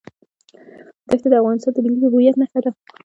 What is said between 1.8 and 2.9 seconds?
ملي هویت نښه ده.